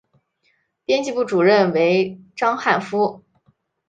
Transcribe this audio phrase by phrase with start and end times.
[0.83, 3.23] 编辑部主任为章汉夫。